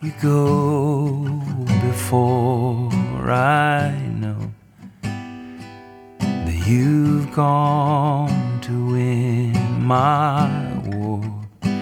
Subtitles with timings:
[0.00, 1.24] You go
[1.82, 2.92] before
[3.32, 3.90] I
[4.20, 4.52] know
[6.20, 10.48] that you've gone to win my
[10.86, 11.20] war.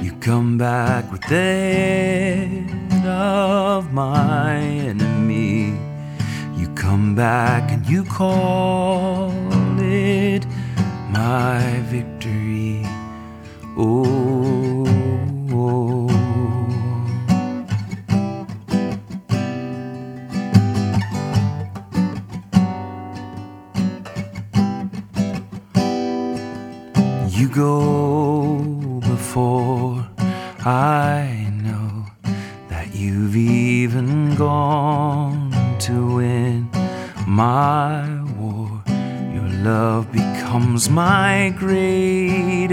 [0.03, 5.79] You come back with the head of my enemy.
[6.57, 9.31] You come back and you call
[9.79, 10.47] it
[11.11, 12.81] my victory.
[13.77, 14.36] Oh.
[27.37, 30.09] You go before
[30.65, 32.07] I know
[32.69, 36.71] that you've even gone to win
[37.27, 38.83] my war.
[39.35, 42.71] Your love becomes my greatest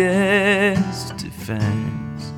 [1.18, 2.32] defense.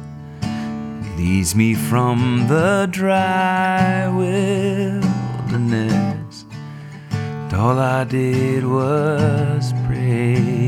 [1.18, 5.06] Leads me from the dry wilderness.
[7.12, 10.65] And all I did was praise.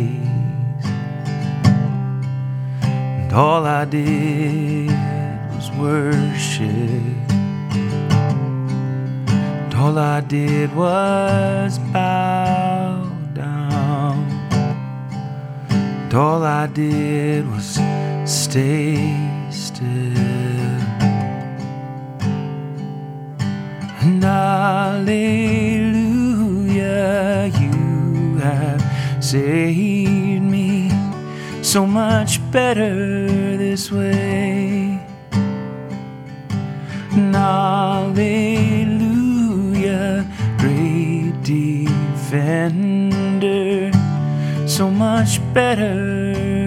[3.37, 4.89] All I did
[5.53, 6.71] was worship.
[9.75, 14.25] All I did was bow down.
[16.11, 17.79] All I did was
[18.25, 18.97] stay
[19.51, 19.87] still.
[24.01, 25.11] And hallelujah,
[27.59, 28.81] you have
[29.23, 30.16] saved
[31.77, 34.99] so much better this way.
[37.11, 38.15] Hallelujah,
[40.57, 42.71] great defender,
[44.65, 46.66] so much better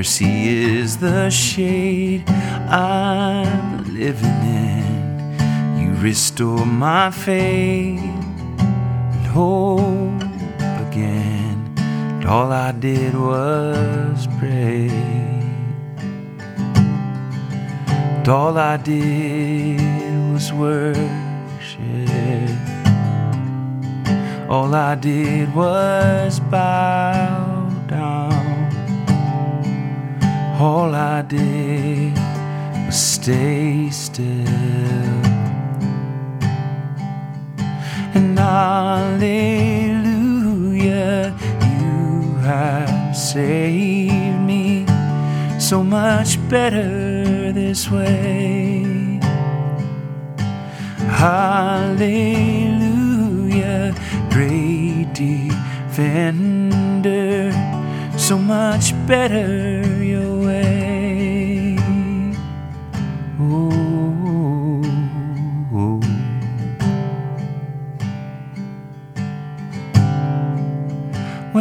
[0.00, 2.26] mercy is the shade
[2.70, 5.78] I'm living in.
[5.78, 10.22] You restore my faith and hope
[10.86, 11.58] again.
[11.76, 14.88] And all I did was pray.
[18.16, 19.82] And all I did
[20.32, 21.10] was worship.
[24.48, 27.59] All I did was bow
[30.60, 32.12] All I did
[32.84, 34.26] was stay still.
[38.14, 39.24] And hallelujah,
[41.62, 44.84] you have saved me
[45.58, 49.18] so much better this way.
[51.24, 52.04] Hallelujah,
[54.28, 56.70] great defender,
[58.18, 60.39] so much better your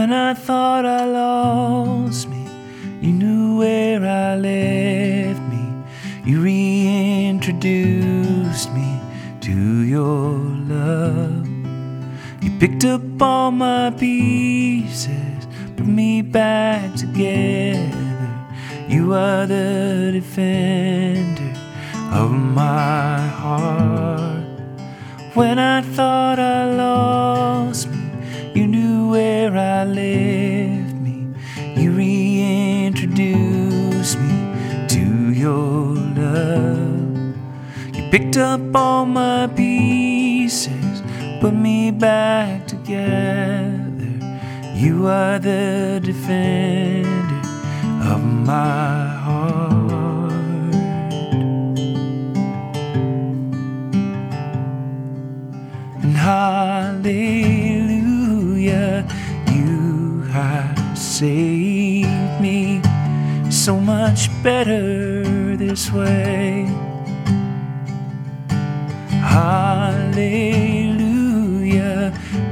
[0.10, 2.44] When I thought I lost me,
[3.00, 5.84] you knew where I left me.
[6.26, 7.54] You reintroduced
[8.74, 9.00] me
[9.42, 10.32] to your
[10.66, 11.48] love.
[12.42, 15.46] You picked up all my pieces,
[15.78, 18.34] put me back together.
[18.88, 21.54] You are the defender
[22.12, 24.44] of my heart.
[25.36, 26.59] When I thought I
[38.12, 41.04] picked up all my pieces,
[41.42, 43.80] put me back together.
[44.74, 47.42] You are the defender
[48.12, 50.34] of my heart.
[56.02, 57.06] And hallelujah,
[59.52, 62.82] you have saved me
[63.52, 66.89] so much better this way.
[69.30, 70.92] Hallelujah,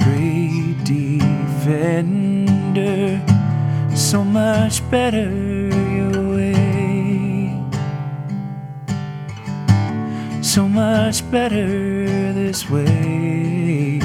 [0.03, 2.39] great defender,
[3.95, 5.29] so much better
[5.97, 7.61] your way.
[10.41, 13.99] So much better this way.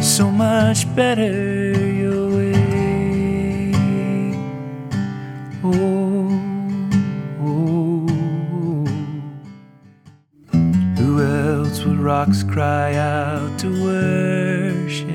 [0.00, 1.69] So much better
[11.78, 15.08] rocks cry out to worship,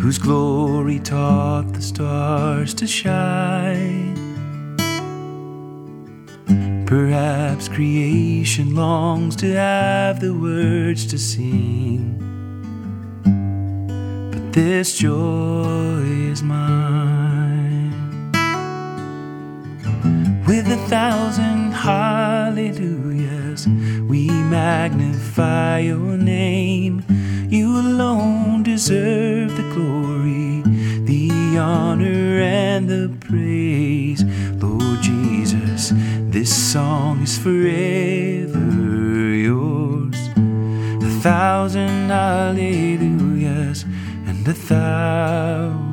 [0.00, 4.14] whose glory taught the stars to shine.
[6.86, 12.18] Perhaps creation longs to have the words to sing,
[14.32, 17.92] but this joy is mine.
[20.46, 22.95] With a thousand hallelujahs,
[23.64, 27.04] we magnify your name.
[27.48, 30.62] You alone deserve the glory,
[31.04, 34.24] the honor, and the praise.
[34.60, 35.92] Lord Jesus,
[36.34, 38.58] this song is forever
[39.48, 40.18] yours.
[41.08, 43.84] A thousand hallelujahs
[44.26, 45.85] and a thousand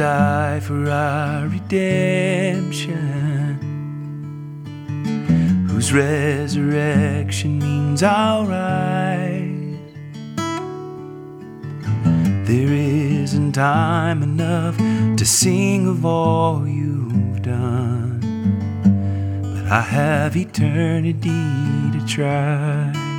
[0.00, 2.96] die for our redemption?
[5.68, 9.78] Whose resurrection means our rise?
[12.48, 14.78] There isn't time enough
[15.18, 18.20] to sing of all you've done,
[19.42, 21.28] but I have eternity
[21.92, 23.09] to try.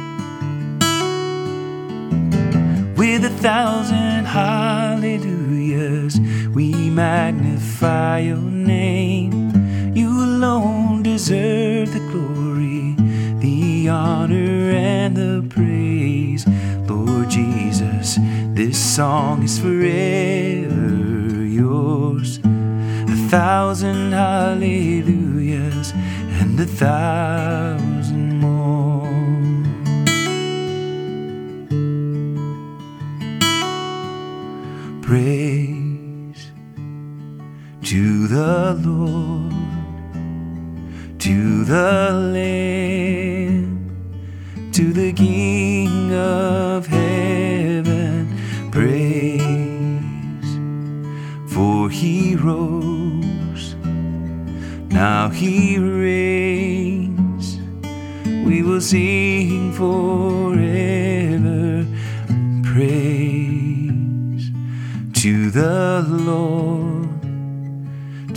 [2.97, 6.19] With a thousand hallelujahs,
[6.53, 9.51] we magnify your name.
[9.95, 12.95] You alone deserve the glory,
[13.39, 16.45] the honor, and the praise.
[16.87, 18.17] Lord Jesus,
[18.53, 22.39] this song is forever yours.
[22.43, 25.91] A thousand hallelujahs
[26.39, 27.90] and a thousand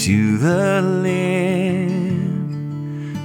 [0.05, 2.53] to the Lamb,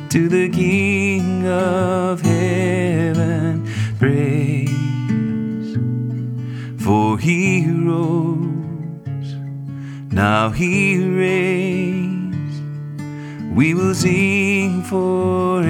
[0.07, 3.67] to the King of heaven.
[3.99, 5.75] Praise,
[6.81, 9.35] for he rose,
[10.09, 12.61] now he reigns.
[13.53, 15.67] We will sing forever.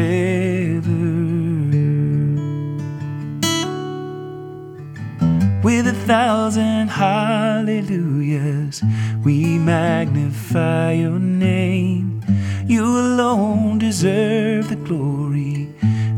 [5.63, 8.83] With a thousand hallelujahs,
[9.29, 12.19] we magnify your name.
[12.65, 15.69] You alone deserve the glory,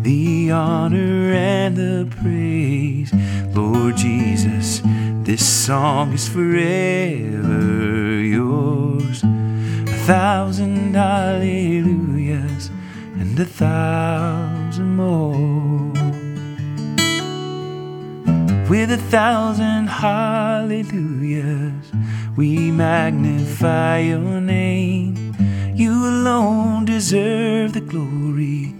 [0.01, 3.11] the honor, and the praise.
[3.53, 4.81] Lord Jesus,
[5.27, 9.23] this song is forever yours.
[9.23, 12.71] A thousand hallelujahs
[13.19, 15.91] and a thousand more
[18.69, 21.90] with a thousand hallelujahs.
[22.41, 25.35] We magnify your name.
[25.75, 28.73] You alone deserve the glory,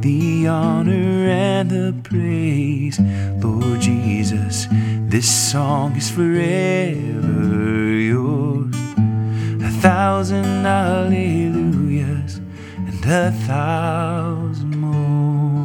[0.00, 3.00] the honor, and the praise.
[3.42, 4.66] Lord Jesus,
[5.08, 8.76] this song is forever yours.
[9.64, 12.36] A thousand hallelujahs
[12.76, 15.64] and a thousand more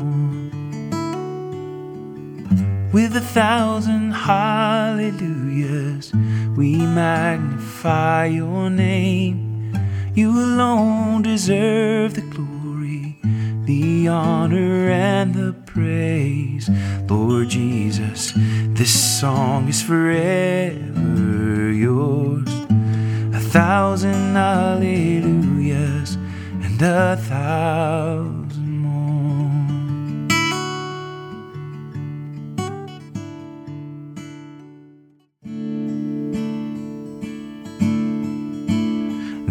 [2.93, 5.40] with a thousand hallelujahs.
[5.51, 9.73] We magnify your name.
[10.15, 13.17] You alone deserve the glory,
[13.65, 16.69] the honor, and the praise.
[17.09, 18.31] Lord Jesus,
[18.79, 22.49] this song is forever yours.
[23.33, 26.15] A thousand hallelujahs
[26.63, 28.40] and a thousand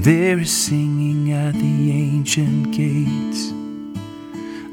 [0.02, 3.52] There is singing at the ancient gates.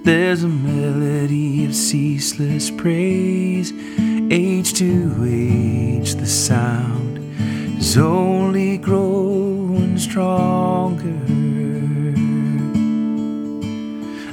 [0.06, 3.74] There's a melody of ceaseless praise.
[4.32, 7.18] Age to age, the sound
[7.78, 11.12] is only growing stronger.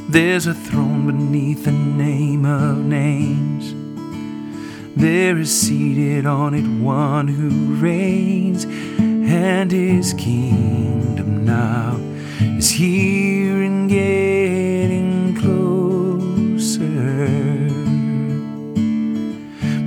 [0.09, 3.75] There's a throne beneath the name of names.
[4.97, 8.65] There is seated on it one who reigns
[9.35, 11.97] and his kingdom now
[12.57, 16.87] is here and getting closer.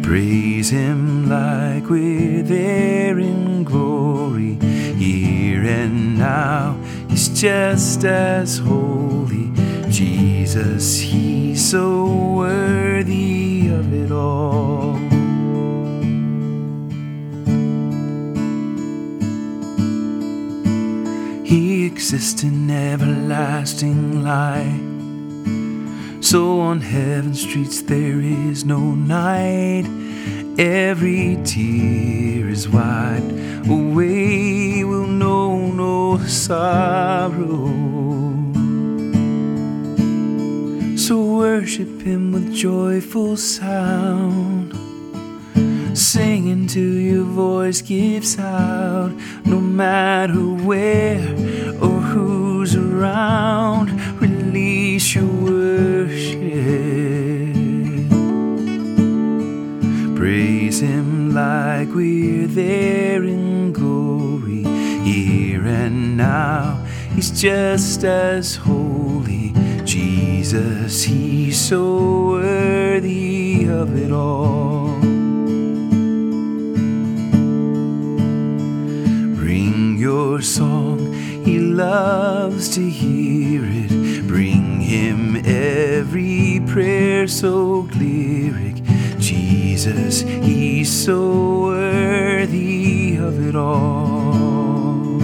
[0.04, 4.56] Praise him like we're there in glory,
[4.96, 6.78] here and now.
[7.10, 9.52] He's just as holy.
[9.90, 15.07] Jesus, he's so worthy of it all.
[22.08, 24.80] He exists in everlasting light.
[26.24, 29.86] So on heaven's streets there is no night.
[30.58, 33.30] Every tear is wiped
[33.70, 37.68] away, will know no sorrow.
[40.96, 44.57] So worship him with joyful sound.
[45.98, 49.12] Sing till your voice gives out,
[49.46, 51.28] no matter where
[51.82, 53.90] or who's around.
[54.22, 56.38] Release your worship.
[60.16, 64.66] Praise him like we're there in glory,
[65.04, 66.86] here and now.
[67.16, 69.52] He's just as holy.
[69.84, 75.17] Jesus, he's so worthy of it all.
[80.38, 81.14] Your song,
[81.44, 84.28] he loves to hear it.
[84.28, 88.76] Bring him every prayer so lyric.
[89.18, 95.18] Jesus, he's so worthy of it all.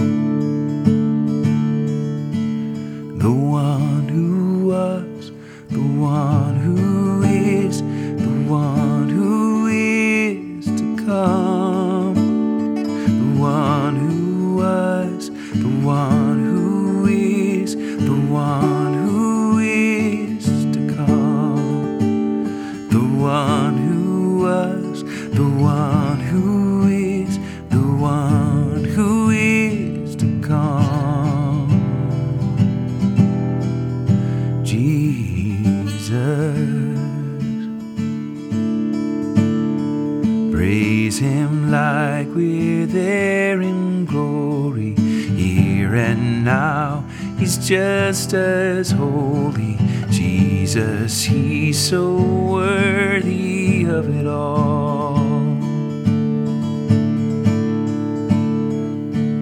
[3.22, 5.30] The one who was,
[5.68, 11.63] the one who is, the one who is to come.
[47.64, 49.78] Just as holy.
[50.10, 55.14] Jesus, he's so worthy of it all.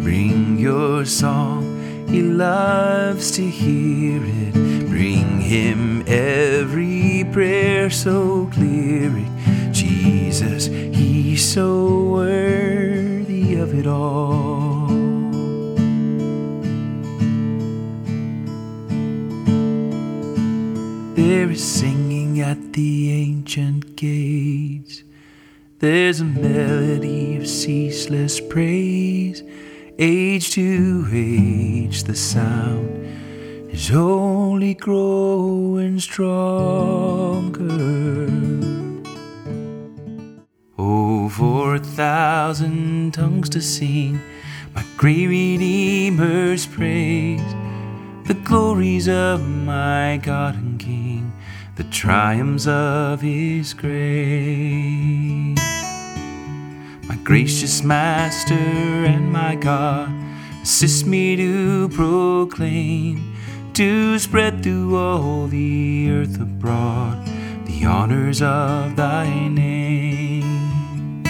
[0.02, 4.52] Bring your song, he loves to hear it.
[4.88, 9.26] Bring him every prayer so lyric.
[9.72, 14.31] Jesus, he's so worthy of it all.
[21.52, 25.04] Is singing at the ancient gates.
[25.80, 29.42] There's a melody of ceaseless praise.
[29.98, 32.88] Age to age, the sound
[33.70, 37.60] is only growing stronger.
[40.78, 44.18] Oh, for a thousand tongues to sing
[44.74, 47.54] my great Redeemer's praise,
[48.24, 50.71] the glories of my God
[51.82, 53.90] the triumphs of His grace.
[57.08, 60.08] My gracious Master and my God,
[60.62, 63.34] assist me to proclaim,
[63.74, 67.26] to spread through all the earth abroad
[67.66, 71.24] the honors of Thy name.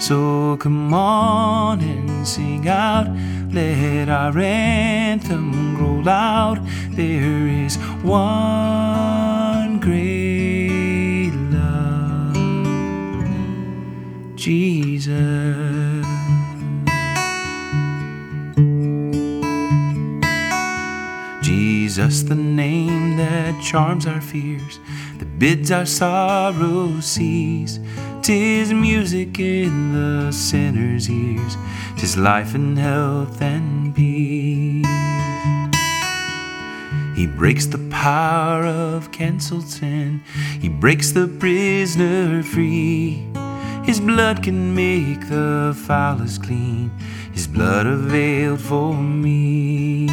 [0.00, 3.08] So come on and sing out,
[3.50, 6.64] let our anthem grow loud.
[6.90, 8.85] There is one
[9.80, 12.34] great love,
[14.36, 16.06] Jesus.
[21.42, 24.80] Jesus, the name that charms our fears,
[25.18, 27.78] that bids our sorrow cease.
[28.22, 31.56] Tis music in the sinner's ears,
[31.96, 34.55] tis life and health and peace
[37.36, 40.22] breaks the power of canceled sin.
[40.58, 43.26] He breaks the prisoner free.
[43.84, 46.90] His blood can make the foulest clean.
[47.32, 50.08] His blood availed for me.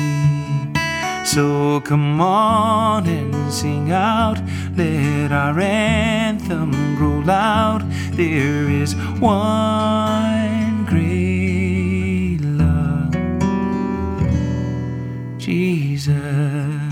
[1.25, 4.42] So come on and sing out.
[4.75, 7.89] Let our anthem grow loud.
[8.12, 13.15] There is one great love,
[15.39, 16.83] Jesus.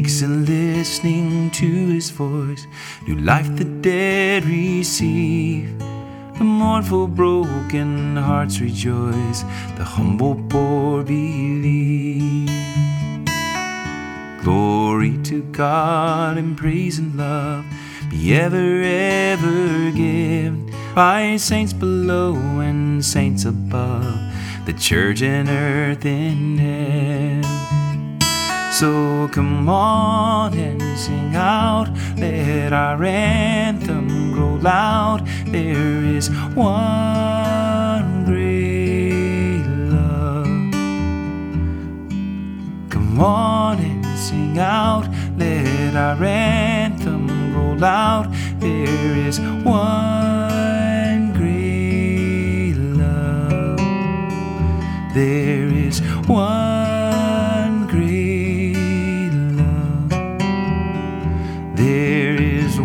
[0.00, 2.66] And listening to his voice.
[3.06, 5.78] New life the dead receive.
[6.38, 9.42] The mournful, broken hearts rejoice.
[9.76, 12.48] The humble, poor believe.
[14.42, 17.66] Glory to God and praise and love
[18.08, 24.18] be ever, ever given by saints below and saints above,
[24.64, 27.69] the church and earth in heaven.
[28.80, 35.26] So come on and sing out, let our anthem grow loud.
[35.48, 40.46] There is one great love.
[42.88, 45.06] Come on and sing out,
[45.36, 48.32] let our anthem grow loud.
[48.60, 53.76] There is one great love.
[55.12, 56.69] There is one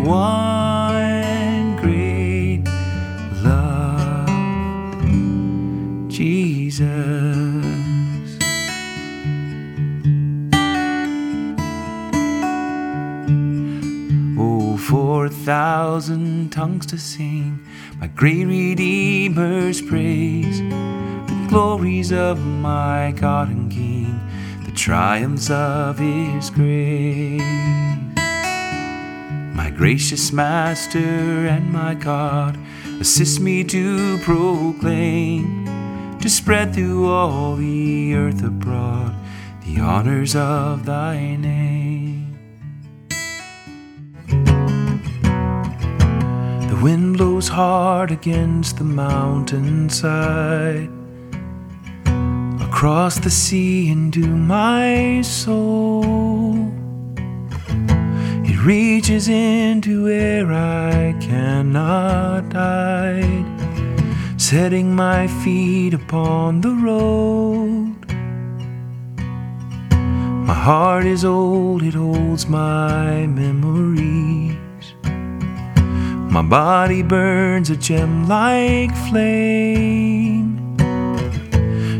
[0.06, 2.62] one great
[3.42, 4.28] love.
[6.08, 6.86] Jesus.
[14.38, 17.58] Oh, for a thousand tongues to sing
[17.98, 24.20] my great Redeemer's praise, the glories of my God and King,
[24.64, 27.85] the triumphs of His grace.
[29.56, 32.58] My gracious Master and my God,
[33.00, 35.64] assist me to proclaim,
[36.20, 39.14] to spread through all the earth abroad
[39.64, 42.38] the honors of Thy name.
[46.68, 50.90] The wind blows hard against the mountainside,
[52.60, 56.85] across the sea into my soul.
[58.66, 63.46] Reaches into where I cannot hide,
[64.40, 67.94] setting my feet upon the road.
[70.48, 74.56] My heart is old, it holds my memories.
[76.28, 80.58] My body burns a gem like flame.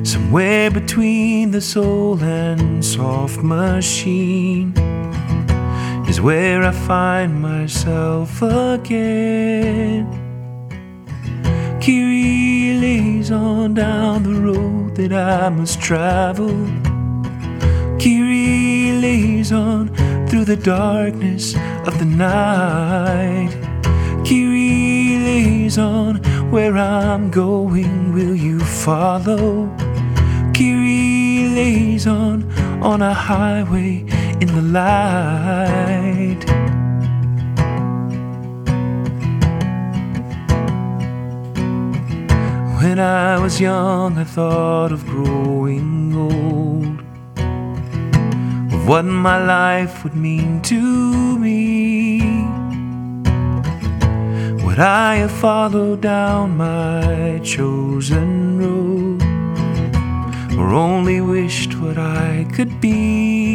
[0.05, 4.75] Somewhere between the soul and soft machine
[6.09, 10.07] is where I find myself again.
[11.81, 16.57] Kyrie eleison down the road that I must travel.
[17.99, 19.95] Kyrie eleison
[20.29, 21.55] through the darkness
[21.87, 23.51] of the night.
[24.25, 29.69] Kyrie eleison where I'm going, will you follow?
[30.55, 32.51] Kyrie eleison
[32.83, 34.05] on a highway
[34.41, 36.43] in the light.
[42.81, 47.01] When I was young, I thought of growing old,
[48.75, 52.21] of what my life would mean to me.
[54.65, 59.23] Would I have followed down my chosen road,
[60.59, 63.46] or only wished what I could be?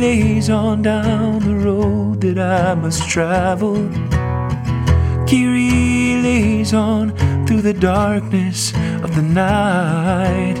[0.00, 3.74] Lays on down the road that I must travel.
[5.26, 7.12] Kyrie eleison
[7.44, 10.54] through the darkness of the night.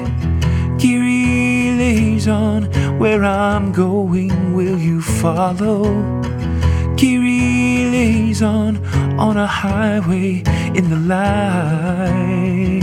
[0.80, 2.64] Kyrie eleison
[2.98, 5.84] where I'm going, will you follow?
[6.96, 8.84] Kyrie eleison
[9.18, 10.42] on a highway
[10.74, 12.77] in the light.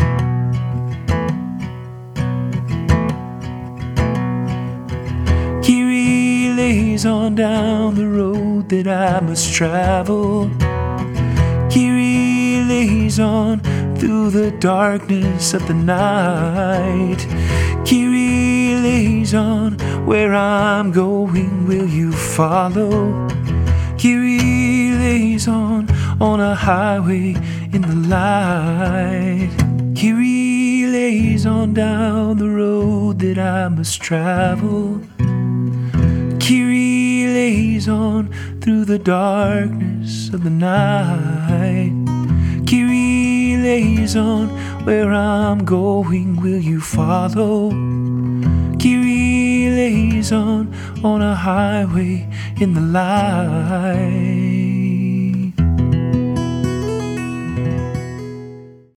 [6.96, 10.50] Eleison down the road that I must travel.
[11.70, 13.60] Kyrie eleison
[13.98, 17.18] through the darkness of the night.
[17.86, 23.28] Kyrie eleison where I'm going, will you follow?
[23.98, 25.90] Kyrie eleison
[26.22, 27.36] on a highway
[27.74, 29.52] in the light.
[30.00, 35.02] Kyrie eleison down the road that I must travel.
[37.46, 41.94] Eleison through the darkness of the night.
[42.66, 44.50] Kyrie eleison
[44.84, 47.70] where I'm going, will you follow?
[48.80, 52.28] Kyrie eleison on a highway
[52.60, 54.55] in the light.